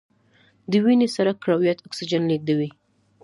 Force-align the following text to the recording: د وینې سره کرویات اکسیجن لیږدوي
د 0.71 0.73
وینې 0.83 1.07
سره 1.15 1.31
کرویات 1.41 1.79
اکسیجن 1.87 2.21
لیږدوي 2.29 2.69